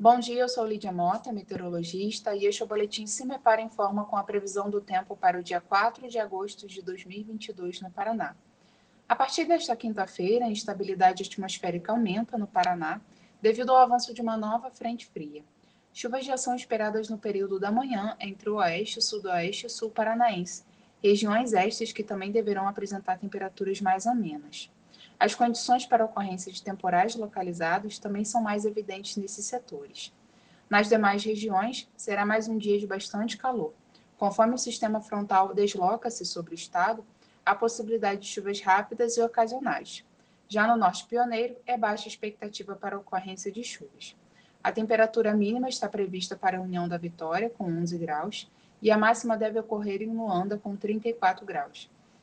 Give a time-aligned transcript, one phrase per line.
[0.00, 4.16] Bom dia, eu sou Lídia Mota, meteorologista, e este é o boletim Cimepar Informa com
[4.16, 8.36] a previsão do tempo para o dia 4 de agosto de 2022 no Paraná.
[9.08, 13.00] A partir desta quinta-feira, a instabilidade atmosférica aumenta no Paraná
[13.42, 15.42] devido ao avanço de uma nova frente fria.
[15.92, 20.62] Chuvas já são esperadas no período da manhã entre o oeste, sudoeste e sul paranaense,
[21.02, 24.70] regiões estes que também deverão apresentar temperaturas mais amenas.
[25.20, 30.14] As condições para ocorrência de temporais localizados também são mais evidentes nesses setores.
[30.70, 33.72] Nas demais regiões, será mais um dia de bastante calor.
[34.16, 37.04] Conforme o sistema frontal desloca-se sobre o estado,
[37.44, 40.04] há possibilidade de chuvas rápidas e ocasionais.
[40.48, 44.16] Já no norte pioneiro, é baixa expectativa para a ocorrência de chuvas.
[44.62, 48.96] A temperatura mínima está prevista para a União da Vitória, com 11 graus, e a
[48.96, 51.90] máxima deve ocorrer em Luanda, com 34 graus.